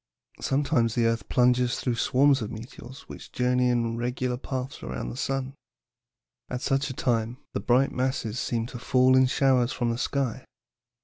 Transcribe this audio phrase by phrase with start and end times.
[0.39, 5.15] "Sometimes the earth plunges through swarms of meteors, which journey in regular paths around the
[5.15, 5.53] sun.
[6.49, 10.43] At such a time, the bright masses seem to fall in showers from the sky.